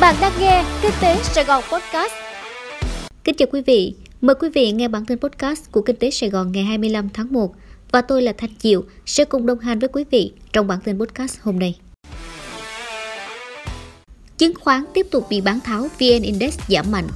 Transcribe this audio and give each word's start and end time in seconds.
Bạn 0.00 0.14
đang 0.20 0.32
nghe 0.40 0.64
Kinh 0.82 0.92
tế 1.00 1.16
Sài 1.22 1.44
Gòn 1.44 1.64
Podcast. 1.72 2.12
Kính 3.24 3.34
chào 3.34 3.48
quý 3.52 3.62
vị, 3.66 3.94
mời 4.20 4.34
quý 4.40 4.48
vị 4.54 4.72
nghe 4.72 4.88
bản 4.88 5.04
tin 5.04 5.18
podcast 5.18 5.72
của 5.72 5.82
Kinh 5.82 5.96
tế 5.96 6.10
Sài 6.10 6.30
Gòn 6.30 6.52
ngày 6.52 6.64
25 6.64 7.08
tháng 7.14 7.32
1 7.32 7.54
và 7.92 8.02
tôi 8.02 8.22
là 8.22 8.32
Thanh 8.38 8.50
Diệu 8.60 8.84
sẽ 9.06 9.24
cùng 9.24 9.46
đồng 9.46 9.58
hành 9.58 9.78
với 9.78 9.88
quý 9.88 10.04
vị 10.10 10.32
trong 10.52 10.66
bản 10.66 10.78
tin 10.84 10.98
podcast 10.98 11.38
hôm 11.40 11.58
nay. 11.58 11.74
Chứng 14.38 14.52
khoán 14.60 14.84
tiếp 14.94 15.06
tục 15.10 15.26
bị 15.30 15.40
bán 15.40 15.60
tháo, 15.60 15.82
VN 15.82 16.22
Index 16.22 16.58
giảm 16.68 16.90
mạnh. 16.90 17.08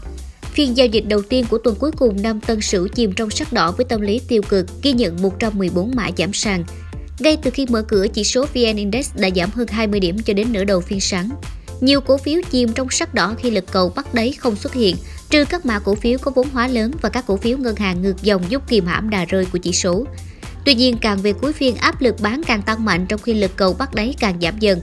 Phiên 0.43 0.77
giao 0.77 0.87
dịch 0.87 1.05
đầu 1.09 1.23
tiên 1.23 1.45
của 1.51 1.59
tuần 1.59 1.77
cuối 1.79 1.91
cùng 1.97 2.23
năm 2.23 2.41
Tân 2.41 2.61
Sửu 2.61 2.89
chìm 2.89 3.13
trong 3.13 3.31
sắc 3.31 3.53
đỏ 3.53 3.73
với 3.73 3.85
tâm 3.85 4.01
lý 4.01 4.21
tiêu 4.29 4.43
cực, 4.49 4.67
ghi 4.83 4.93
nhận 4.93 5.23
114 5.23 5.93
mã 5.95 6.11
giảm 6.19 6.33
sàn. 6.33 6.65
Ngay 7.19 7.37
từ 7.43 7.51
khi 7.51 7.67
mở 7.71 7.83
cửa, 7.83 8.07
chỉ 8.09 8.25
số 8.25 8.47
VN 8.55 8.77
Index 8.77 9.11
đã 9.17 9.29
giảm 9.37 9.51
hơn 9.51 9.69
20 9.69 10.01
điểm 10.01 10.19
cho 10.19 10.35
đến 10.35 10.53
nửa 10.53 10.65
đầu 10.65 10.81
phiên 10.81 11.01
sáng. 11.01 11.29
Nhiều 11.81 12.01
cổ 12.01 12.17
phiếu 12.17 12.41
chìm 12.51 12.73
trong 12.73 12.91
sắc 12.91 13.15
đỏ 13.15 13.35
khi 13.39 13.51
lực 13.51 13.65
cầu 13.73 13.93
bắt 13.97 14.15
đáy 14.15 14.33
không 14.33 14.57
xuất 14.57 14.75
hiện, 14.75 14.97
trừ 15.31 15.45
các 15.45 15.67
mã 15.67 15.79
cổ 15.79 15.95
phiếu 15.95 16.19
có 16.19 16.31
vốn 16.35 16.49
hóa 16.53 16.69
lớn 16.69 16.91
và 17.03 17.09
các 17.09 17.25
cổ 17.27 17.37
phiếu 17.37 17.59
ngân 17.59 17.77
hàng 17.77 18.03
ngược 18.03 18.23
dòng 18.23 18.43
giúp 18.49 18.63
kìm 18.69 18.87
hãm 18.87 19.11
đà 19.11 19.25
rơi 19.25 19.47
của 19.53 19.59
chỉ 19.59 19.73
số. 19.73 20.07
Tuy 20.65 20.75
nhiên, 20.75 20.99
càng 21.01 21.19
về 21.19 21.33
cuối 21.33 21.53
phiên 21.53 21.77
áp 21.77 22.01
lực 22.01 22.21
bán 22.21 22.43
càng 22.47 22.63
tăng 22.63 22.85
mạnh 22.85 23.07
trong 23.07 23.21
khi 23.21 23.35
lực 23.35 23.57
cầu 23.57 23.75
bắt 23.79 23.95
đáy 23.95 24.15
càng 24.21 24.39
giảm 24.43 24.59
dần. 24.59 24.81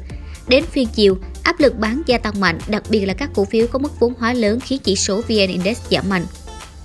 Đến 0.48 0.64
phiên 0.72 0.88
chiều, 0.96 1.18
áp 1.44 1.60
lực 1.60 1.78
bán 1.78 2.02
gia 2.06 2.18
tăng 2.18 2.40
mạnh, 2.40 2.60
đặc 2.68 2.84
biệt 2.90 3.06
là 3.06 3.14
các 3.14 3.30
cổ 3.36 3.46
phiếu 3.46 3.68
có 3.68 3.80
mức 3.80 4.00
vốn 4.00 4.14
hóa 4.20 4.34
lớn 4.34 4.60
khiến 4.60 4.80
chỉ 4.84 4.96
số 4.96 5.22
VN 5.22 5.48
Index 5.48 5.78
giảm 5.92 6.10
mạnh. 6.10 6.26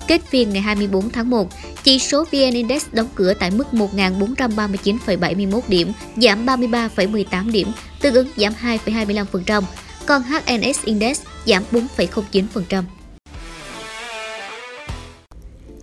Kết 0.07 0.21
phiên 0.29 0.49
ngày 0.49 0.61
24 0.61 1.09
tháng 1.09 1.29
1, 1.29 1.49
chỉ 1.83 1.99
số 1.99 2.23
VN 2.23 2.53
Index 2.53 2.85
đóng 2.91 3.07
cửa 3.15 3.33
tại 3.33 3.51
mức 3.51 3.67
1.439,71 3.71 5.61
điểm, 5.67 5.91
giảm 6.17 6.45
33,18 6.45 7.51
điểm, 7.51 7.71
tương 8.01 8.13
ứng 8.13 8.27
giảm 8.37 8.53
2,25%, 8.61 9.63
còn 10.09 10.21
HNS 10.23 10.83
Index 10.83 11.21
giảm 11.45 11.63
4,09%. 11.71 12.83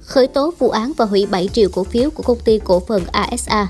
Khởi 0.00 0.26
tố 0.26 0.52
vụ 0.58 0.70
án 0.70 0.92
và 0.96 1.04
hủy 1.04 1.26
7 1.26 1.48
triệu 1.52 1.68
cổ 1.72 1.84
phiếu 1.84 2.10
của 2.10 2.22
công 2.22 2.38
ty 2.44 2.58
cổ 2.64 2.80
phần 2.80 3.02
ASA 3.12 3.66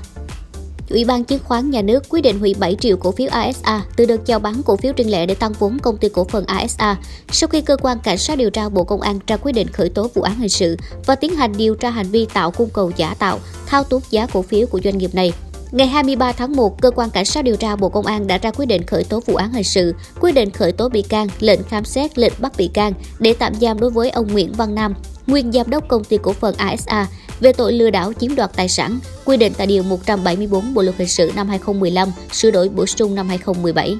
Ủy 0.89 1.05
ban 1.05 1.23
chứng 1.23 1.39
khoán 1.43 1.69
nhà 1.69 1.81
nước 1.81 2.03
quyết 2.09 2.21
định 2.21 2.39
hủy 2.39 2.55
7 2.59 2.75
triệu 2.79 2.97
cổ 2.97 3.11
phiếu 3.11 3.27
ASA 3.31 3.85
từ 3.95 4.05
đợt 4.05 4.25
chào 4.25 4.39
bán 4.39 4.61
cổ 4.65 4.75
phiếu 4.75 4.93
riêng 4.97 5.11
lẻ 5.11 5.25
để 5.25 5.35
tăng 5.35 5.53
vốn 5.53 5.79
công 5.79 5.97
ty 5.97 6.09
cổ 6.09 6.23
phần 6.23 6.45
ASA 6.45 6.97
sau 7.31 7.47
khi 7.47 7.61
cơ 7.61 7.77
quan 7.81 7.99
cảnh 7.99 8.17
sát 8.17 8.37
điều 8.37 8.49
tra 8.49 8.69
Bộ 8.69 8.83
Công 8.83 9.01
an 9.01 9.19
ra 9.27 9.37
quyết 9.37 9.51
định 9.51 9.67
khởi 9.67 9.89
tố 9.89 10.09
vụ 10.13 10.21
án 10.21 10.35
hình 10.35 10.49
sự 10.49 10.77
và 11.05 11.15
tiến 11.15 11.35
hành 11.35 11.53
điều 11.57 11.75
tra 11.75 11.89
hành 11.89 12.11
vi 12.11 12.27
tạo 12.33 12.51
cung 12.51 12.69
cầu 12.69 12.91
giả 12.97 13.13
tạo, 13.19 13.39
thao 13.65 13.83
túng 13.83 14.01
giá 14.09 14.27
cổ 14.33 14.41
phiếu 14.41 14.67
của 14.67 14.79
doanh 14.83 14.97
nghiệp 14.97 15.15
này. 15.15 15.33
Ngày 15.71 15.87
23 15.87 16.31
tháng 16.31 16.55
1, 16.55 16.81
cơ 16.81 16.91
quan 16.91 17.09
cảnh 17.09 17.25
sát 17.25 17.41
điều 17.41 17.55
tra 17.55 17.75
Bộ 17.75 17.89
Công 17.89 18.05
an 18.05 18.27
đã 18.27 18.37
ra 18.37 18.51
quyết 18.51 18.65
định 18.65 18.83
khởi 18.83 19.03
tố 19.03 19.19
vụ 19.25 19.35
án 19.35 19.53
hình 19.53 19.63
sự, 19.63 19.95
quyết 20.19 20.31
định 20.31 20.49
khởi 20.49 20.71
tố 20.71 20.89
bị 20.89 21.01
can, 21.01 21.27
lệnh 21.39 21.63
khám 21.63 21.85
xét, 21.85 22.17
lệnh 22.17 22.33
bắt 22.39 22.53
bị 22.57 22.69
can 22.73 22.93
để 23.19 23.33
tạm 23.39 23.53
giam 23.55 23.79
đối 23.79 23.89
với 23.89 24.09
ông 24.09 24.27
Nguyễn 24.27 24.53
Văn 24.53 24.75
Nam, 24.75 24.93
nguyên 25.27 25.51
giám 25.51 25.69
đốc 25.69 25.87
công 25.87 26.03
ty 26.03 26.17
cổ 26.21 26.33
phần 26.33 26.55
ASA 26.55 27.07
về 27.39 27.53
tội 27.53 27.73
lừa 27.73 27.89
đảo 27.89 28.13
chiếm 28.13 28.35
đoạt 28.35 28.51
tài 28.55 28.69
sản, 28.69 28.99
quy 29.25 29.37
định 29.37 29.53
tại 29.57 29.67
Điều 29.67 29.83
174 29.83 30.73
Bộ 30.73 30.81
Luật 30.81 30.97
Hình 30.97 31.07
sự 31.07 31.31
năm 31.35 31.49
2015, 31.49 32.09
sửa 32.31 32.51
đổi 32.51 32.69
bổ 32.69 32.85
sung 32.85 33.15
năm 33.15 33.27
2017. 33.27 33.97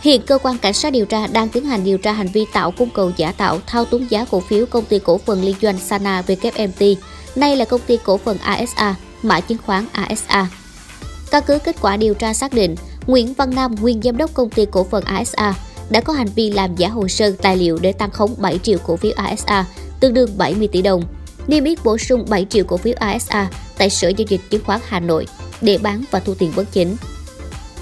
Hiện 0.00 0.22
cơ 0.22 0.38
quan 0.38 0.58
cảnh 0.58 0.74
sát 0.74 0.92
điều 0.92 1.06
tra 1.06 1.26
đang 1.26 1.48
tiến 1.48 1.64
hành 1.64 1.84
điều 1.84 1.98
tra 1.98 2.12
hành 2.12 2.28
vi 2.28 2.46
tạo 2.52 2.70
cung 2.70 2.90
cầu 2.90 3.12
giả 3.16 3.32
tạo 3.32 3.58
thao 3.66 3.84
túng 3.84 4.10
giá 4.10 4.24
cổ 4.30 4.40
phiếu 4.40 4.66
công 4.66 4.84
ty 4.84 4.98
cổ 4.98 5.18
phần 5.18 5.42
liên 5.42 5.56
doanh 5.62 5.78
Sana 5.78 6.22
WMT, 6.26 6.94
nay 7.36 7.56
là 7.56 7.64
công 7.64 7.80
ty 7.86 7.98
cổ 8.04 8.16
phần 8.16 8.38
ASA, 8.38 8.94
mã 9.22 9.40
chứng 9.40 9.58
khoán 9.66 9.86
ASA. 9.92 10.48
Căn 11.30 11.42
cứ 11.46 11.58
kết 11.58 11.76
quả 11.80 11.96
điều 11.96 12.14
tra 12.14 12.34
xác 12.34 12.52
định, 12.52 12.74
Nguyễn 13.06 13.34
Văn 13.34 13.54
Nam, 13.54 13.74
nguyên 13.80 14.02
giám 14.02 14.16
đốc 14.16 14.34
công 14.34 14.50
ty 14.50 14.66
cổ 14.70 14.84
phần 14.84 15.04
ASA, 15.04 15.54
đã 15.90 16.00
có 16.00 16.12
hành 16.12 16.28
vi 16.34 16.50
làm 16.50 16.76
giả 16.76 16.88
hồ 16.88 17.08
sơ 17.08 17.30
tài 17.30 17.56
liệu 17.56 17.78
để 17.82 17.92
tăng 17.92 18.10
khống 18.10 18.34
7 18.38 18.58
triệu 18.58 18.78
cổ 18.86 18.96
phiếu 18.96 19.12
ASA, 19.16 19.64
tương 20.00 20.14
đương 20.14 20.30
70 20.38 20.68
tỷ 20.72 20.82
đồng 20.82 21.02
niêm 21.46 21.64
yết 21.64 21.84
bổ 21.84 21.98
sung 21.98 22.24
7 22.28 22.46
triệu 22.50 22.64
cổ 22.64 22.76
phiếu 22.76 22.94
ASA 22.98 23.50
tại 23.78 23.90
Sở 23.90 24.08
Giao 24.08 24.26
dịch 24.28 24.40
Chứng 24.50 24.64
khoán 24.64 24.80
Hà 24.86 25.00
Nội 25.00 25.26
để 25.60 25.78
bán 25.78 26.04
và 26.10 26.20
thu 26.20 26.34
tiền 26.34 26.52
bất 26.56 26.72
chính. 26.72 26.96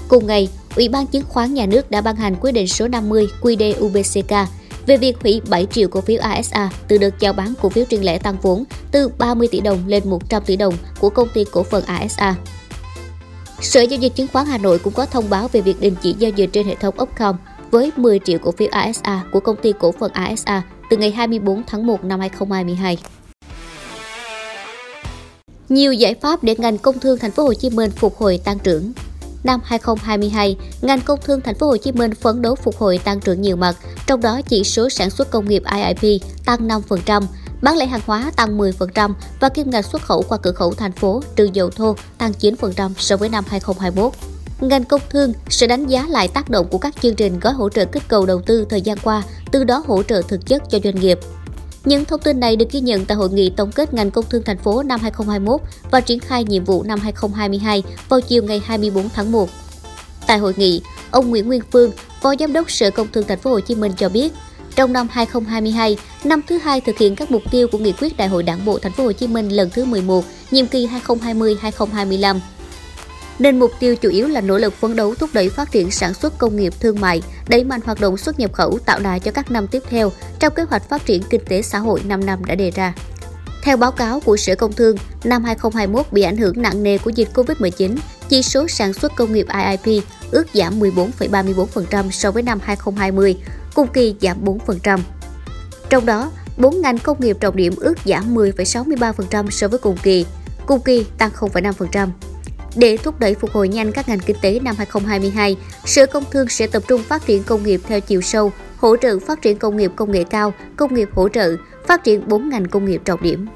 Cùng 0.07 0.27
ngày, 0.27 0.49
Ủy 0.75 0.89
ban 0.89 1.07
Chứng 1.07 1.25
khoán 1.29 1.53
Nhà 1.53 1.65
nước 1.65 1.91
đã 1.91 2.01
ban 2.01 2.15
hành 2.15 2.35
quyết 2.41 2.51
định 2.51 2.67
số 2.67 2.87
50 2.87 3.27
QĐ-UBCK 3.41 4.45
về 4.85 4.97
việc 4.97 5.17
hủy 5.21 5.41
7 5.49 5.65
triệu 5.65 5.87
cổ 5.87 6.01
phiếu 6.01 6.21
ASA 6.21 6.69
từ 6.87 6.97
đợt 6.97 7.19
chào 7.19 7.33
bán 7.33 7.53
cổ 7.61 7.69
phiếu 7.69 7.85
riêng 7.89 8.05
lẻ 8.05 8.17
tăng 8.17 8.37
vốn 8.41 8.63
từ 8.91 9.09
30 9.17 9.47
tỷ 9.51 9.59
đồng 9.59 9.87
lên 9.87 10.09
100 10.09 10.43
tỷ 10.45 10.55
đồng 10.55 10.73
của 10.99 11.09
công 11.09 11.29
ty 11.33 11.45
cổ 11.51 11.63
phần 11.63 11.83
ASA. 11.85 12.35
Sở 13.61 13.81
Giao 13.81 13.99
dịch 13.99 14.15
Chứng 14.15 14.27
khoán 14.33 14.45
Hà 14.45 14.57
Nội 14.57 14.79
cũng 14.79 14.93
có 14.93 15.05
thông 15.05 15.29
báo 15.29 15.47
về 15.47 15.61
việc 15.61 15.81
đình 15.81 15.95
chỉ 16.01 16.15
giao 16.19 16.31
dịch 16.31 16.49
trên 16.53 16.67
hệ 16.67 16.75
thống 16.75 16.95
Upcom 17.01 17.35
với 17.71 17.91
10 17.95 18.19
triệu 18.25 18.39
cổ 18.39 18.51
phiếu 18.51 18.67
ASA 18.71 19.23
của 19.31 19.39
công 19.39 19.55
ty 19.61 19.73
cổ 19.79 19.91
phần 19.99 20.11
ASA 20.11 20.61
từ 20.89 20.97
ngày 20.97 21.11
24 21.11 21.63
tháng 21.67 21.87
1 21.87 22.03
năm 22.03 22.19
2022 22.19 22.97
nhiều 25.69 25.93
giải 25.93 26.15
pháp 26.21 26.43
để 26.43 26.55
ngành 26.57 26.77
công 26.77 26.99
thương 26.99 27.19
thành 27.19 27.31
phố 27.31 27.43
Hồ 27.43 27.53
Chí 27.53 27.69
Minh 27.69 27.91
phục 27.91 28.17
hồi 28.17 28.39
tăng 28.43 28.59
trưởng. 28.59 28.91
Năm 29.43 29.59
2022, 29.63 30.57
ngành 30.81 31.01
công 31.01 31.19
thương 31.23 31.41
thành 31.41 31.55
phố 31.55 31.67
Hồ 31.67 31.77
Chí 31.77 31.91
Minh 31.91 32.15
phấn 32.15 32.41
đấu 32.41 32.55
phục 32.55 32.77
hồi 32.77 32.97
tăng 33.03 33.19
trưởng 33.19 33.41
nhiều 33.41 33.55
mặt, 33.55 33.75
trong 34.07 34.21
đó 34.21 34.41
chỉ 34.49 34.63
số 34.63 34.89
sản 34.89 35.09
xuất 35.09 35.31
công 35.31 35.49
nghiệp 35.49 35.63
IIP 35.75 36.21
tăng 36.45 36.67
5%, 36.67 37.23
bán 37.61 37.77
lẻ 37.77 37.85
hàng 37.85 38.01
hóa 38.05 38.31
tăng 38.35 38.57
10% 38.57 39.13
và 39.39 39.49
kim 39.49 39.69
ngạch 39.69 39.85
xuất 39.85 40.01
khẩu 40.01 40.23
qua 40.29 40.37
cửa 40.37 40.51
khẩu 40.51 40.73
thành 40.73 40.91
phố 40.91 41.21
trừ 41.35 41.49
dầu 41.53 41.69
thô 41.69 41.95
tăng 42.17 42.31
9% 42.39 42.91
so 42.97 43.17
với 43.17 43.29
năm 43.29 43.43
2021. 43.47 44.13
Ngành 44.61 44.83
công 44.83 45.01
thương 45.09 45.33
sẽ 45.49 45.67
đánh 45.67 45.87
giá 45.87 46.05
lại 46.09 46.27
tác 46.27 46.49
động 46.49 46.67
của 46.71 46.77
các 46.77 47.01
chương 47.01 47.15
trình 47.15 47.39
gói 47.39 47.53
hỗ 47.53 47.69
trợ 47.69 47.85
kích 47.85 48.03
cầu 48.07 48.25
đầu 48.25 48.41
tư 48.41 48.65
thời 48.69 48.81
gian 48.81 48.97
qua, 48.97 49.23
từ 49.51 49.63
đó 49.63 49.83
hỗ 49.87 50.03
trợ 50.03 50.21
thực 50.27 50.45
chất 50.45 50.63
cho 50.69 50.79
doanh 50.83 50.95
nghiệp. 50.95 51.19
Những 51.85 52.05
thông 52.05 52.21
tin 52.21 52.39
này 52.39 52.55
được 52.55 52.71
ghi 52.71 52.79
nhận 52.79 53.05
tại 53.05 53.17
hội 53.17 53.29
nghị 53.29 53.49
tổng 53.49 53.71
kết 53.71 53.93
ngành 53.93 54.11
công 54.11 54.25
thương 54.29 54.43
thành 54.43 54.57
phố 54.57 54.83
năm 54.83 54.99
2021 55.01 55.61
và 55.91 56.01
triển 56.01 56.19
khai 56.19 56.43
nhiệm 56.43 56.63
vụ 56.63 56.83
năm 56.83 56.99
2022 56.99 57.83
vào 58.09 58.21
chiều 58.21 58.43
ngày 58.43 58.61
24 58.65 59.09
tháng 59.09 59.31
1. 59.31 59.49
Tại 60.27 60.37
hội 60.37 60.53
nghị, 60.57 60.81
ông 61.11 61.29
Nguyễn 61.29 61.47
Nguyên 61.47 61.61
Phương, 61.71 61.91
Phó 62.21 62.33
Giám 62.39 62.53
đốc 62.53 62.71
Sở 62.71 62.91
Công 62.91 63.07
Thương 63.13 63.27
thành 63.27 63.39
phố 63.39 63.49
Hồ 63.49 63.59
Chí 63.59 63.75
Minh 63.75 63.91
cho 63.97 64.09
biết, 64.09 64.33
trong 64.75 64.93
năm 64.93 65.07
2022, 65.11 65.97
năm 66.23 66.41
thứ 66.47 66.57
hai 66.57 66.81
thực 66.81 66.97
hiện 66.97 67.15
các 67.15 67.31
mục 67.31 67.41
tiêu 67.51 67.67
của 67.71 67.77
nghị 67.77 67.91
quyết 67.91 68.17
Đại 68.17 68.27
hội 68.27 68.43
Đảng 68.43 68.65
bộ 68.65 68.79
thành 68.79 68.91
phố 68.91 69.03
Hồ 69.03 69.11
Chí 69.11 69.27
Minh 69.27 69.49
lần 69.49 69.69
thứ 69.69 69.85
11, 69.85 70.25
nhiệm 70.51 70.67
kỳ 70.67 70.87
2020-2025 70.87 72.39
nên 73.39 73.59
mục 73.59 73.71
tiêu 73.79 73.95
chủ 73.95 74.09
yếu 74.09 74.27
là 74.27 74.41
nỗ 74.41 74.57
lực 74.57 74.73
phấn 74.73 74.95
đấu 74.95 75.15
thúc 75.15 75.29
đẩy 75.33 75.49
phát 75.49 75.71
triển 75.71 75.91
sản 75.91 76.13
xuất 76.13 76.37
công 76.37 76.55
nghiệp 76.55 76.73
thương 76.79 77.01
mại, 77.01 77.21
đẩy 77.47 77.63
mạnh 77.63 77.81
hoạt 77.85 78.01
động 78.01 78.17
xuất 78.17 78.39
nhập 78.39 78.53
khẩu 78.53 78.79
tạo 78.85 78.99
đà 78.99 79.19
cho 79.19 79.31
các 79.31 79.51
năm 79.51 79.67
tiếp 79.67 79.83
theo 79.89 80.11
trong 80.39 80.53
kế 80.53 80.63
hoạch 80.63 80.89
phát 80.89 81.05
triển 81.05 81.23
kinh 81.29 81.45
tế 81.45 81.61
xã 81.61 81.79
hội 81.79 82.01
5 82.05 82.25
năm 82.25 82.45
đã 82.45 82.55
đề 82.55 82.71
ra. 82.71 82.93
Theo 83.61 83.77
báo 83.77 83.91
cáo 83.91 84.19
của 84.19 84.37
Sở 84.37 84.55
Công 84.55 84.73
Thương, 84.73 84.97
năm 85.23 85.43
2021 85.43 86.05
bị 86.11 86.21
ảnh 86.21 86.37
hưởng 86.37 86.61
nặng 86.61 86.83
nề 86.83 86.97
của 86.97 87.09
dịch 87.09 87.29
Covid-19, 87.33 87.97
chỉ 88.29 88.41
số 88.41 88.67
sản 88.67 88.93
xuất 88.93 89.15
công 89.15 89.33
nghiệp 89.33 89.47
IIP 89.65 90.03
ước 90.31 90.47
giảm 90.53 90.79
14,34% 90.79 92.11
so 92.11 92.31
với 92.31 92.43
năm 92.43 92.59
2020, 92.63 93.35
cùng 93.79 93.87
kỳ 93.87 94.15
giảm 94.21 94.37
4%. 94.45 94.99
Trong 95.89 96.05
đó, 96.05 96.31
4 96.57 96.81
ngành 96.81 96.97
công 96.97 97.19
nghiệp 97.19 97.37
trọng 97.39 97.55
điểm 97.55 97.73
ước 97.77 97.93
giảm 98.05 98.35
10,63% 98.35 99.49
so 99.49 99.67
với 99.67 99.79
cùng 99.79 99.97
kỳ, 100.03 100.25
cùng 100.65 100.81
kỳ 100.81 101.05
tăng 101.17 101.31
0,5%. 101.39 102.07
Để 102.75 102.97
thúc 102.97 103.19
đẩy 103.19 103.35
phục 103.35 103.51
hồi 103.51 103.67
nhanh 103.67 103.91
các 103.91 104.09
ngành 104.09 104.19
kinh 104.19 104.35
tế 104.41 104.59
năm 104.59 104.75
2022, 104.77 105.57
Sở 105.85 106.05
Công 106.05 106.23
Thương 106.31 106.49
sẽ 106.49 106.67
tập 106.67 106.83
trung 106.87 107.03
phát 107.03 107.25
triển 107.25 107.43
công 107.43 107.63
nghiệp 107.63 107.81
theo 107.87 107.99
chiều 107.99 108.21
sâu, 108.21 108.51
hỗ 108.77 108.97
trợ 108.97 109.19
phát 109.19 109.41
triển 109.41 109.57
công 109.57 109.77
nghiệp 109.77 109.91
công 109.95 110.11
nghệ 110.11 110.23
cao, 110.23 110.53
công 110.75 110.93
nghiệp 110.93 111.09
hỗ 111.13 111.29
trợ, 111.29 111.55
phát 111.87 112.03
triển 112.03 112.27
4 112.27 112.49
ngành 112.49 112.67
công 112.67 112.85
nghiệp 112.85 113.01
trọng 113.05 113.23
điểm. 113.23 113.47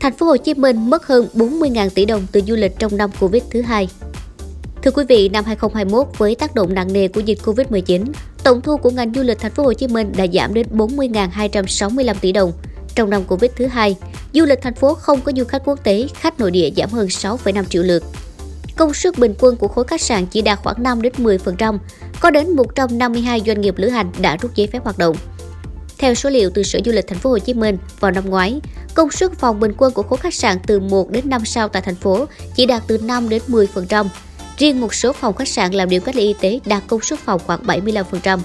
Thành 0.00 0.12
phố 0.12 0.26
Hồ 0.26 0.36
Chí 0.36 0.54
Minh 0.54 0.90
mất 0.90 1.06
hơn 1.06 1.28
40.000 1.34 1.90
tỷ 1.90 2.04
đồng 2.04 2.26
từ 2.32 2.40
du 2.40 2.54
lịch 2.54 2.72
trong 2.78 2.96
năm 2.96 3.10
Covid 3.20 3.42
thứ 3.50 3.62
hai. 3.62 3.88
Thưa 4.84 4.90
quý 4.90 5.04
vị, 5.08 5.28
năm 5.28 5.44
2021 5.44 6.18
với 6.18 6.34
tác 6.34 6.54
động 6.54 6.74
nặng 6.74 6.92
nề 6.92 7.08
của 7.08 7.20
dịch 7.20 7.38
Covid-19, 7.44 8.04
tổng 8.42 8.60
thu 8.60 8.76
của 8.76 8.90
ngành 8.90 9.14
du 9.14 9.22
lịch 9.22 9.38
thành 9.38 9.52
phố 9.52 9.62
Hồ 9.62 9.72
Chí 9.72 9.86
Minh 9.86 10.12
đã 10.16 10.26
giảm 10.32 10.54
đến 10.54 10.66
40.265 10.72 12.14
tỷ 12.20 12.32
đồng. 12.32 12.52
Trong 12.94 13.10
năm 13.10 13.24
Covid 13.24 13.50
thứ 13.56 13.66
hai, 13.66 13.96
du 14.32 14.44
lịch 14.44 14.62
thành 14.62 14.74
phố 14.74 14.94
không 14.94 15.20
có 15.20 15.32
du 15.36 15.44
khách 15.44 15.62
quốc 15.64 15.84
tế, 15.84 16.06
khách 16.14 16.40
nội 16.40 16.50
địa 16.50 16.70
giảm 16.76 16.90
hơn 16.90 17.06
6,5 17.06 17.64
triệu 17.64 17.82
lượt. 17.82 18.04
Công 18.76 18.94
suất 18.94 19.18
bình 19.18 19.34
quân 19.38 19.56
của 19.56 19.68
khối 19.68 19.84
khách 19.84 20.00
sạn 20.00 20.26
chỉ 20.26 20.42
đạt 20.42 20.58
khoảng 20.62 20.82
5 20.82 21.02
đến 21.02 21.12
10%, 21.18 21.78
có 22.20 22.30
đến 22.30 22.56
152 22.56 23.42
doanh 23.46 23.60
nghiệp 23.60 23.74
lữ 23.78 23.88
hành 23.88 24.12
đã 24.20 24.36
rút 24.36 24.54
giấy 24.54 24.66
phép 24.66 24.84
hoạt 24.84 24.98
động. 24.98 25.16
Theo 25.98 26.14
số 26.14 26.30
liệu 26.30 26.50
từ 26.54 26.62
Sở 26.62 26.78
Du 26.84 26.92
lịch 26.92 27.06
Thành 27.08 27.18
phố 27.18 27.30
Hồ 27.30 27.38
Chí 27.38 27.54
Minh, 27.54 27.78
vào 28.00 28.10
năm 28.10 28.30
ngoái, 28.30 28.60
công 28.94 29.10
suất 29.10 29.32
phòng 29.32 29.60
bình 29.60 29.72
quân 29.78 29.92
của 29.92 30.02
khối 30.02 30.18
khách 30.18 30.34
sạn 30.34 30.58
từ 30.66 30.80
1 30.80 31.10
đến 31.10 31.28
5 31.28 31.44
sao 31.44 31.68
tại 31.68 31.82
thành 31.82 31.96
phố 31.96 32.26
chỉ 32.56 32.66
đạt 32.66 32.82
từ 32.86 32.98
5 32.98 33.28
đến 33.28 33.42
10%. 33.48 34.06
Riêng 34.58 34.80
một 34.80 34.94
số 34.94 35.12
phòng 35.12 35.34
khách 35.34 35.48
sạn 35.48 35.72
làm 35.72 35.88
điểm 35.88 36.02
cách 36.02 36.16
ly 36.16 36.22
y 36.22 36.34
tế 36.40 36.60
đạt 36.64 36.82
công 36.86 37.00
suất 37.00 37.18
phòng 37.18 37.40
khoảng 37.46 37.62
75%. 37.62 38.38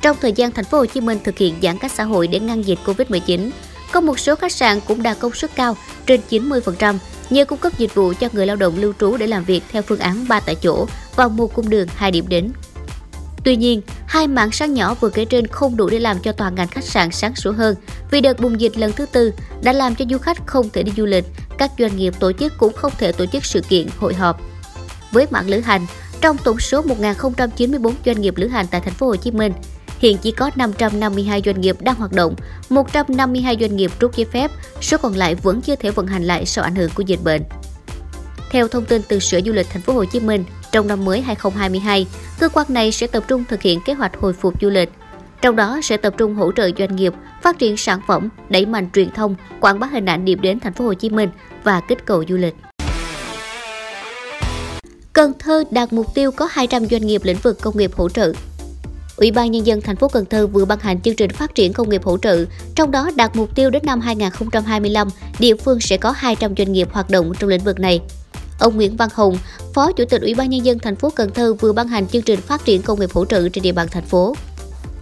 Trong 0.00 0.16
thời 0.20 0.32
gian 0.32 0.52
thành 0.52 0.64
phố 0.64 0.78
Hồ 0.78 0.86
Chí 0.86 1.00
Minh 1.00 1.18
thực 1.24 1.38
hiện 1.38 1.54
giãn 1.62 1.78
cách 1.78 1.92
xã 1.92 2.04
hội 2.04 2.26
để 2.26 2.40
ngăn 2.40 2.62
dịch 2.62 2.78
Covid-19, 2.84 3.50
có 3.92 4.00
một 4.00 4.18
số 4.18 4.34
khách 4.34 4.52
sạn 4.52 4.80
cũng 4.86 5.02
đạt 5.02 5.18
công 5.18 5.34
suất 5.34 5.54
cao 5.54 5.76
trên 6.06 6.20
90%, 6.30 6.98
nhờ 7.30 7.44
cung 7.44 7.58
cấp 7.58 7.72
dịch 7.78 7.94
vụ 7.94 8.12
cho 8.20 8.28
người 8.32 8.46
lao 8.46 8.56
động 8.56 8.74
lưu 8.78 8.92
trú 9.00 9.16
để 9.16 9.26
làm 9.26 9.44
việc 9.44 9.62
theo 9.70 9.82
phương 9.82 9.98
án 9.98 10.28
3 10.28 10.40
tại 10.40 10.54
chỗ 10.54 10.86
vào 11.16 11.28
một 11.28 11.54
cung 11.54 11.70
đường 11.70 11.88
hai 11.96 12.10
điểm 12.10 12.28
đến. 12.28 12.50
Tuy 13.44 13.56
nhiên, 13.56 13.82
hai 14.06 14.28
mảng 14.28 14.52
sáng 14.52 14.74
nhỏ 14.74 14.94
vừa 14.94 15.08
kể 15.08 15.24
trên 15.24 15.46
không 15.46 15.76
đủ 15.76 15.88
để 15.88 15.98
làm 15.98 16.18
cho 16.18 16.32
toàn 16.32 16.54
ngành 16.54 16.68
khách 16.68 16.84
sạn 16.84 17.10
sáng 17.12 17.36
sủa 17.36 17.52
hơn 17.52 17.74
vì 18.10 18.20
đợt 18.20 18.40
bùng 18.40 18.60
dịch 18.60 18.76
lần 18.76 18.92
thứ 18.92 19.06
tư 19.06 19.32
đã 19.62 19.72
làm 19.72 19.94
cho 19.94 20.04
du 20.10 20.18
khách 20.18 20.46
không 20.46 20.70
thể 20.70 20.82
đi 20.82 20.92
du 20.96 21.04
lịch, 21.04 21.24
các 21.58 21.70
doanh 21.78 21.96
nghiệp 21.96 22.14
tổ 22.20 22.32
chức 22.32 22.58
cũng 22.58 22.72
không 22.72 22.92
thể 22.98 23.12
tổ 23.12 23.26
chức 23.26 23.44
sự 23.44 23.60
kiện, 23.60 23.86
hội 23.98 24.14
họp. 24.14 24.40
Với 25.12 25.26
mảng 25.30 25.48
lữ 25.48 25.60
hành, 25.60 25.86
trong 26.20 26.36
tổng 26.44 26.60
số 26.60 26.82
1.094 26.82 27.92
doanh 28.06 28.20
nghiệp 28.20 28.34
lữ 28.36 28.48
hành 28.48 28.66
tại 28.70 28.80
thành 28.80 28.94
phố 28.94 29.06
Hồ 29.06 29.16
Chí 29.16 29.30
Minh, 29.30 29.52
hiện 29.98 30.18
chỉ 30.22 30.30
có 30.30 30.50
552 30.56 31.42
doanh 31.44 31.60
nghiệp 31.60 31.76
đang 31.80 31.94
hoạt 31.94 32.12
động, 32.12 32.34
152 32.70 33.56
doanh 33.60 33.76
nghiệp 33.76 33.90
rút 34.00 34.16
giấy 34.16 34.24
phép, 34.32 34.50
số 34.80 34.96
còn 34.98 35.14
lại 35.14 35.34
vẫn 35.34 35.60
chưa 35.60 35.76
thể 35.76 35.90
vận 35.90 36.06
hành 36.06 36.24
lại 36.24 36.46
sau 36.46 36.64
ảnh 36.64 36.74
hưởng 36.74 36.90
của 36.94 37.02
dịch 37.02 37.20
bệnh. 37.24 37.42
Theo 38.50 38.68
thông 38.68 38.84
tin 38.84 39.02
từ 39.08 39.18
Sở 39.18 39.40
Du 39.40 39.52
lịch 39.52 39.66
Thành 39.70 39.82
phố 39.82 39.92
Hồ 39.92 40.04
Chí 40.04 40.20
Minh, 40.20 40.44
trong 40.72 40.86
năm 40.86 41.04
mới 41.04 41.20
2022, 41.20 42.06
cơ 42.38 42.48
quan 42.48 42.66
này 42.68 42.92
sẽ 42.92 43.06
tập 43.06 43.24
trung 43.28 43.44
thực 43.48 43.62
hiện 43.62 43.80
kế 43.84 43.92
hoạch 43.92 44.16
hồi 44.16 44.32
phục 44.32 44.60
du 44.60 44.68
lịch. 44.68 44.90
Trong 45.42 45.56
đó 45.56 45.80
sẽ 45.82 45.96
tập 45.96 46.14
trung 46.16 46.34
hỗ 46.34 46.52
trợ 46.52 46.70
doanh 46.78 46.96
nghiệp 46.96 47.12
phát 47.42 47.58
triển 47.58 47.76
sản 47.76 48.00
phẩm, 48.06 48.28
đẩy 48.48 48.66
mạnh 48.66 48.88
truyền 48.94 49.10
thông, 49.10 49.34
quảng 49.60 49.78
bá 49.78 49.86
hình 49.86 50.06
ảnh 50.06 50.24
điểm 50.24 50.40
đến 50.40 50.60
Thành 50.60 50.72
phố 50.72 50.84
Hồ 50.84 50.94
Chí 50.94 51.10
Minh 51.10 51.28
và 51.64 51.80
kích 51.80 52.06
cầu 52.06 52.24
du 52.28 52.36
lịch. 52.36 52.54
Cần 55.18 55.32
Thơ 55.38 55.64
đạt 55.70 55.92
mục 55.92 56.14
tiêu 56.14 56.30
có 56.30 56.48
200 56.50 56.86
doanh 56.86 57.06
nghiệp 57.06 57.20
lĩnh 57.24 57.36
vực 57.42 57.60
công 57.60 57.78
nghiệp 57.78 57.90
hỗ 57.94 58.08
trợ. 58.08 58.32
Ủy 59.16 59.30
ban 59.30 59.50
nhân 59.50 59.66
dân 59.66 59.80
thành 59.80 59.96
phố 59.96 60.08
Cần 60.08 60.24
Thơ 60.24 60.46
vừa 60.46 60.64
ban 60.64 60.78
hành 60.78 61.00
chương 61.00 61.14
trình 61.14 61.30
phát 61.30 61.54
triển 61.54 61.72
công 61.72 61.88
nghiệp 61.88 62.04
hỗ 62.04 62.18
trợ, 62.18 62.44
trong 62.74 62.90
đó 62.90 63.10
đạt 63.16 63.36
mục 63.36 63.54
tiêu 63.54 63.70
đến 63.70 63.82
năm 63.86 64.00
2025, 64.00 65.08
địa 65.38 65.54
phương 65.54 65.80
sẽ 65.80 65.96
có 65.96 66.10
200 66.10 66.54
doanh 66.56 66.72
nghiệp 66.72 66.88
hoạt 66.92 67.10
động 67.10 67.32
trong 67.38 67.50
lĩnh 67.50 67.64
vực 67.64 67.80
này. 67.80 68.00
Ông 68.60 68.76
Nguyễn 68.76 68.96
Văn 68.96 69.08
Hùng, 69.14 69.38
Phó 69.74 69.92
Chủ 69.92 70.04
tịch 70.04 70.22
Ủy 70.22 70.34
ban 70.34 70.50
nhân 70.50 70.64
dân 70.64 70.78
thành 70.78 70.96
phố 70.96 71.10
Cần 71.10 71.30
Thơ 71.30 71.54
vừa 71.54 71.72
ban 71.72 71.88
hành 71.88 72.06
chương 72.08 72.22
trình 72.22 72.40
phát 72.40 72.64
triển 72.64 72.82
công 72.82 73.00
nghiệp 73.00 73.10
hỗ 73.12 73.24
trợ 73.24 73.48
trên 73.48 73.62
địa 73.62 73.72
bàn 73.72 73.88
thành 73.90 74.04
phố. 74.04 74.34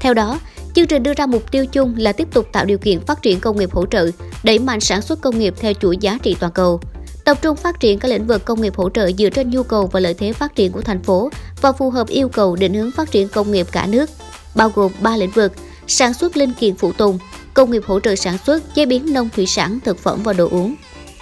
Theo 0.00 0.14
đó, 0.14 0.40
chương 0.74 0.86
trình 0.86 1.02
đưa 1.02 1.14
ra 1.14 1.26
mục 1.26 1.50
tiêu 1.50 1.66
chung 1.66 1.94
là 1.96 2.12
tiếp 2.12 2.28
tục 2.32 2.46
tạo 2.52 2.64
điều 2.64 2.78
kiện 2.78 3.00
phát 3.00 3.22
triển 3.22 3.40
công 3.40 3.58
nghiệp 3.58 3.72
hỗ 3.72 3.86
trợ, 3.86 4.10
đẩy 4.44 4.58
mạnh 4.58 4.80
sản 4.80 5.02
xuất 5.02 5.20
công 5.20 5.38
nghiệp 5.38 5.54
theo 5.60 5.72
chuỗi 5.72 5.96
giá 5.96 6.18
trị 6.22 6.36
toàn 6.40 6.52
cầu 6.52 6.80
tập 7.26 7.38
trung 7.42 7.56
phát 7.56 7.80
triển 7.80 7.98
các 7.98 8.08
lĩnh 8.08 8.26
vực 8.26 8.44
công 8.44 8.60
nghiệp 8.60 8.76
hỗ 8.76 8.90
trợ 8.90 9.10
dựa 9.18 9.30
trên 9.30 9.50
nhu 9.50 9.62
cầu 9.62 9.86
và 9.86 10.00
lợi 10.00 10.14
thế 10.14 10.32
phát 10.32 10.54
triển 10.54 10.72
của 10.72 10.80
thành 10.80 11.02
phố 11.02 11.30
và 11.60 11.72
phù 11.72 11.90
hợp 11.90 12.08
yêu 12.08 12.28
cầu 12.28 12.56
định 12.56 12.74
hướng 12.74 12.90
phát 12.90 13.10
triển 13.10 13.28
công 13.28 13.52
nghiệp 13.52 13.66
cả 13.72 13.86
nước, 13.86 14.10
bao 14.54 14.72
gồm 14.74 14.92
3 15.00 15.16
lĩnh 15.16 15.30
vực: 15.30 15.52
sản 15.86 16.14
xuất 16.14 16.36
linh 16.36 16.52
kiện 16.52 16.76
phụ 16.76 16.92
tùng, 16.92 17.18
công 17.54 17.70
nghiệp 17.70 17.82
hỗ 17.86 18.00
trợ 18.00 18.14
sản 18.14 18.38
xuất, 18.46 18.74
chế 18.74 18.86
biến 18.86 19.12
nông 19.12 19.28
thủy 19.36 19.46
sản, 19.46 19.78
thực 19.84 19.98
phẩm 19.98 20.22
và 20.22 20.32
đồ 20.32 20.48
uống, 20.50 20.74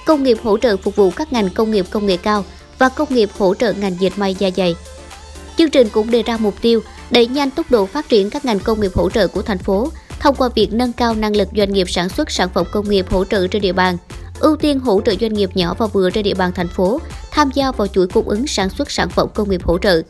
công 0.06 0.22
nghiệp 0.22 0.38
hỗ 0.42 0.58
trợ 0.58 0.76
phục 0.76 0.96
vụ 0.96 1.10
các 1.10 1.32
ngành 1.32 1.50
công 1.50 1.70
nghiệp 1.70 1.86
công 1.90 2.06
nghệ 2.06 2.16
cao 2.16 2.44
và 2.78 2.88
công 2.88 3.14
nghiệp 3.14 3.30
hỗ 3.38 3.54
trợ 3.54 3.72
ngành 3.72 3.96
dệt 4.00 4.18
may 4.18 4.36
da 4.38 4.50
dày. 4.56 4.76
Chương 5.58 5.70
trình 5.70 5.88
cũng 5.92 6.10
đề 6.10 6.22
ra 6.22 6.36
mục 6.36 6.54
tiêu 6.60 6.80
đẩy 7.10 7.26
nhanh 7.26 7.50
tốc 7.50 7.70
độ 7.70 7.86
phát 7.86 8.08
triển 8.08 8.30
các 8.30 8.44
ngành 8.44 8.60
công 8.60 8.80
nghiệp 8.80 8.94
hỗ 8.94 9.10
trợ 9.10 9.28
của 9.28 9.42
thành 9.42 9.58
phố 9.58 9.88
thông 10.20 10.34
qua 10.34 10.48
việc 10.54 10.72
nâng 10.72 10.92
cao 10.92 11.14
năng 11.14 11.36
lực 11.36 11.48
doanh 11.56 11.72
nghiệp 11.72 11.90
sản 11.90 12.08
xuất 12.08 12.30
sản 12.30 12.48
phẩm 12.54 12.66
công 12.72 12.90
nghiệp 12.90 13.06
hỗ 13.10 13.24
trợ 13.24 13.46
trên 13.46 13.62
địa 13.62 13.72
bàn, 13.72 13.96
ưu 14.40 14.56
tiên 14.56 14.80
hỗ 14.80 15.00
trợ 15.00 15.14
doanh 15.20 15.34
nghiệp 15.34 15.50
nhỏ 15.54 15.74
và 15.78 15.86
vừa 15.86 16.10
trên 16.10 16.24
địa 16.24 16.34
bàn 16.34 16.52
thành 16.54 16.68
phố 16.68 17.00
tham 17.30 17.50
gia 17.54 17.72
vào 17.72 17.86
chuỗi 17.86 18.06
cung 18.06 18.28
ứng 18.28 18.46
sản 18.46 18.70
xuất 18.70 18.90
sản 18.90 19.08
phẩm 19.08 19.28
công 19.34 19.50
nghiệp 19.50 19.64
hỗ 19.64 19.78
trợ, 19.78 20.02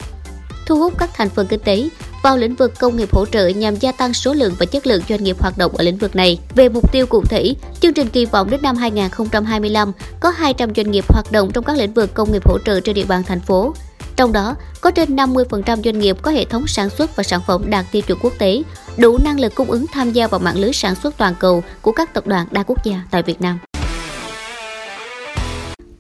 thu 0.67 0.79
hút 0.79 0.93
các 0.99 1.11
thành 1.15 1.29
phần 1.29 1.47
kinh 1.47 1.61
tế 1.61 1.89
vào 2.23 2.37
lĩnh 2.37 2.55
vực 2.55 2.73
công 2.79 2.97
nghiệp 2.97 3.13
hỗ 3.13 3.27
trợ 3.27 3.49
nhằm 3.49 3.77
gia 3.77 3.93
tăng 3.93 4.15
số 4.15 4.35
lượng 4.35 4.55
và 4.59 4.67
chất 4.67 4.87
lượng 4.87 5.03
doanh 5.09 5.25
nghiệp 5.25 5.37
hoạt 5.41 5.59
động 5.59 5.77
ở 5.77 5.85
lĩnh 5.85 5.97
vực 5.97 6.17
này. 6.17 6.39
Về 6.55 6.69
mục 6.69 6.93
tiêu 6.93 7.07
cụ 7.07 7.23
thể, 7.25 7.55
chương 7.81 7.95
trình 7.95 8.09
kỳ 8.09 8.25
vọng 8.25 8.51
đến 8.51 8.63
năm 8.63 8.77
2025 8.77 9.93
có 10.21 10.31
200 10.31 10.75
doanh 10.75 10.91
nghiệp 10.91 11.05
hoạt 11.09 11.33
động 11.33 11.51
trong 11.53 11.65
các 11.65 11.77
lĩnh 11.77 11.95
vực 11.95 12.15
công 12.15 12.33
nghiệp 12.33 12.47
hỗ 12.47 12.59
trợ 12.59 12.81
trên 12.81 12.95
địa 12.95 13.05
bàn 13.05 13.23
thành 13.27 13.41
phố. 13.41 13.75
Trong 14.17 14.33
đó, 14.33 14.55
có 14.81 14.91
trên 14.91 15.17
50% 15.17 15.83
doanh 15.83 15.99
nghiệp 15.99 16.17
có 16.23 16.31
hệ 16.31 16.45
thống 16.45 16.67
sản 16.67 16.91
xuất 16.91 17.17
và 17.17 17.23
sản 17.23 17.41
phẩm 17.47 17.71
đạt 17.71 17.87
tiêu 17.93 18.03
chuẩn 18.03 18.19
quốc 18.23 18.33
tế, 18.39 18.63
đủ 18.97 19.19
năng 19.19 19.41
lực 19.41 19.55
cung 19.55 19.71
ứng 19.71 19.87
tham 19.87 20.13
gia 20.13 20.27
vào 20.27 20.41
mạng 20.41 20.59
lưới 20.59 20.73
sản 20.73 20.95
xuất 20.95 21.17
toàn 21.17 21.35
cầu 21.39 21.63
của 21.83 21.93
các 21.93 22.15
tập 22.15 22.27
đoàn 22.27 22.47
đa 22.51 22.63
quốc 22.63 22.85
gia 22.85 23.03
tại 23.11 23.23
Việt 23.23 23.41
Nam. 23.41 23.59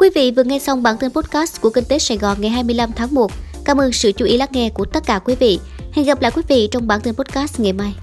Quý 0.05 0.11
vị 0.15 0.31
vừa 0.31 0.45
nghe 0.45 0.59
xong 0.59 0.83
bản 0.83 0.97
tin 1.01 1.11
podcast 1.11 1.61
của 1.61 1.71
Kinh 1.71 1.85
tế 1.85 1.99
Sài 1.99 2.19
Gòn 2.19 2.41
ngày 2.41 2.51
25 2.51 2.91
tháng 2.97 3.15
1. 3.15 3.31
Cảm 3.65 3.81
ơn 3.81 3.93
sự 3.93 4.13
chú 4.13 4.25
ý 4.25 4.37
lắng 4.37 4.49
nghe 4.53 4.71
của 4.71 4.85
tất 4.85 5.07
cả 5.07 5.19
quý 5.19 5.35
vị. 5.35 5.59
Hẹn 5.93 6.07
gặp 6.07 6.23
lại 6.23 6.31
quý 6.31 6.43
vị 6.49 6.69
trong 6.71 6.87
bản 6.87 7.01
tin 7.01 7.15
podcast 7.15 7.61
ngày 7.61 7.73
mai. 7.73 7.95